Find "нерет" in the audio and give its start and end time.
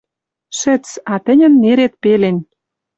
1.61-1.93